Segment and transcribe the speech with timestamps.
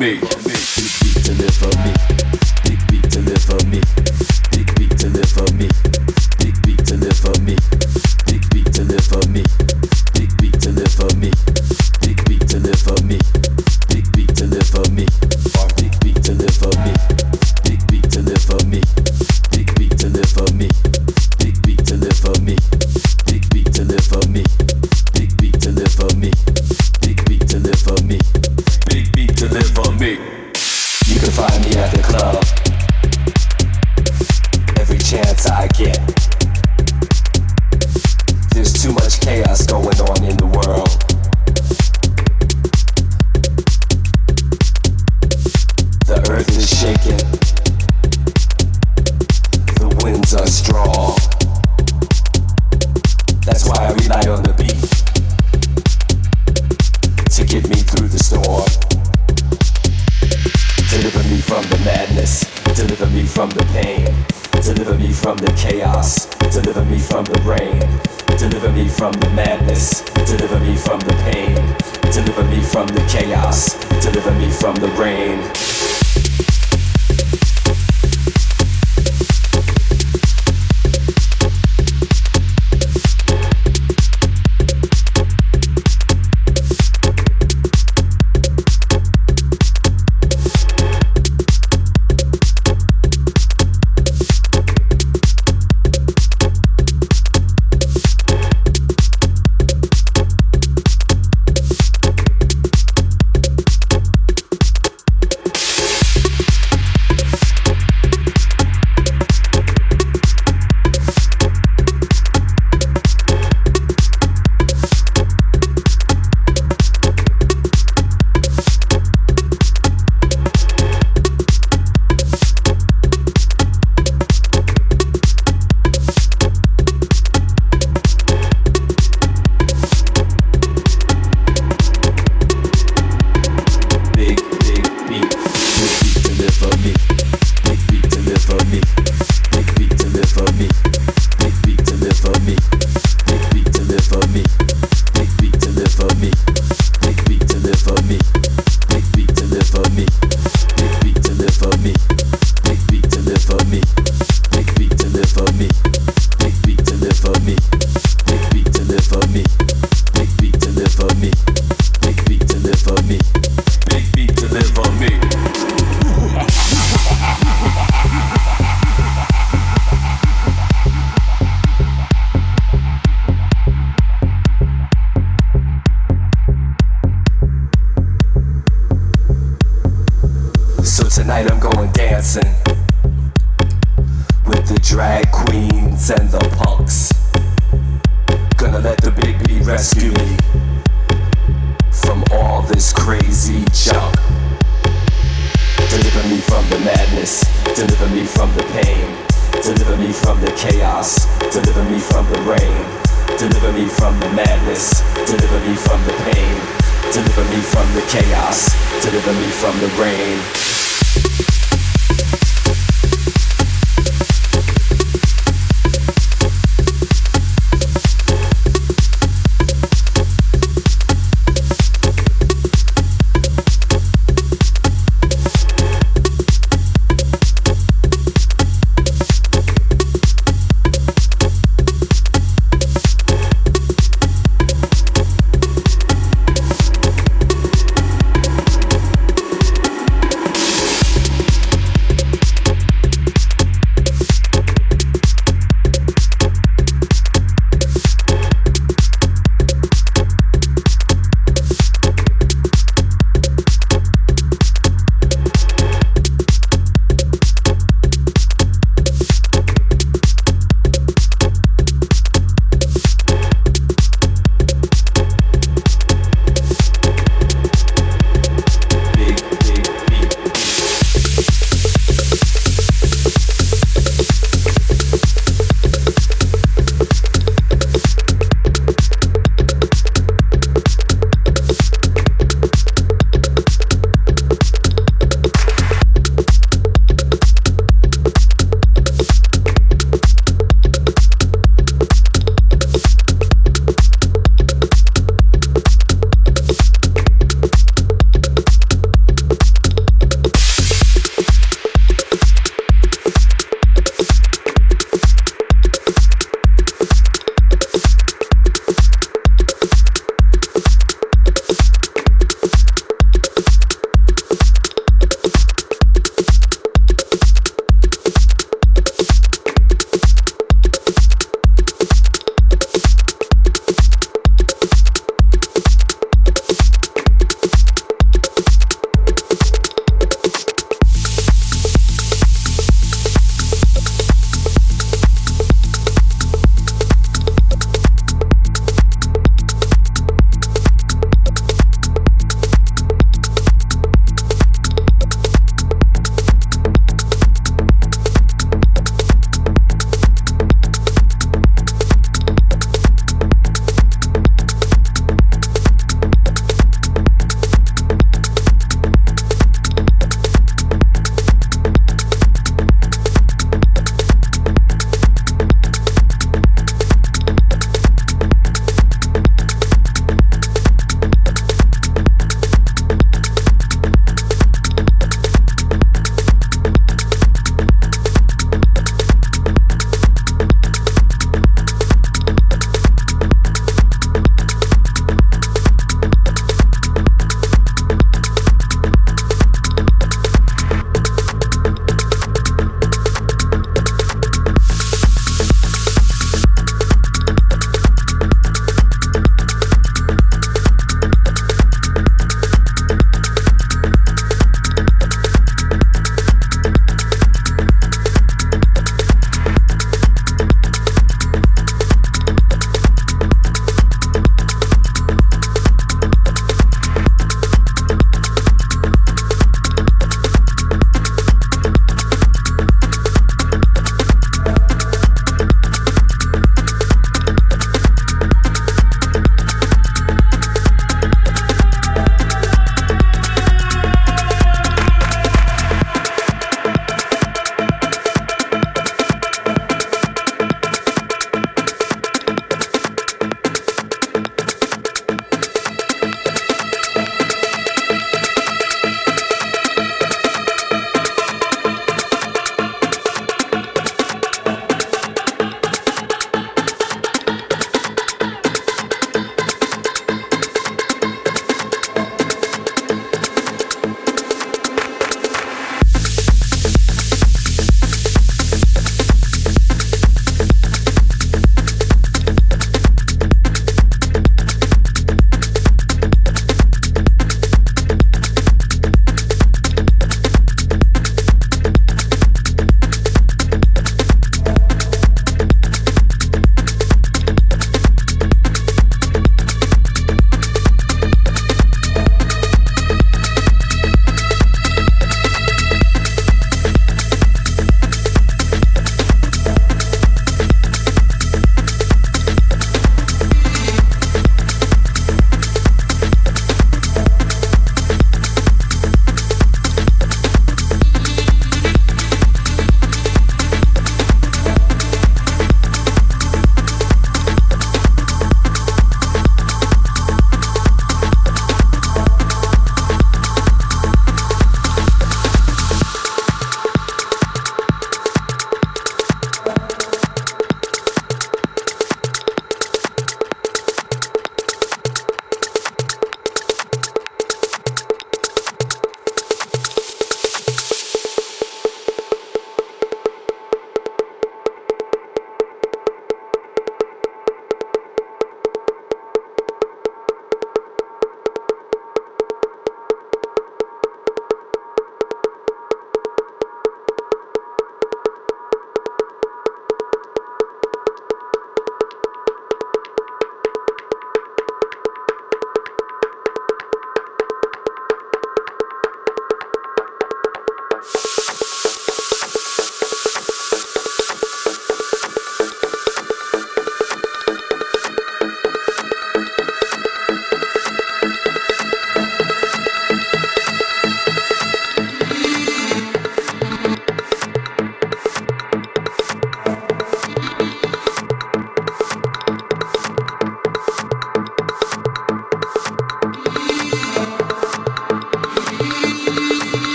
[0.00, 0.39] me.